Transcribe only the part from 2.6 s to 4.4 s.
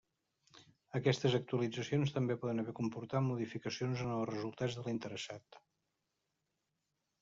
haver comportat modificacions en els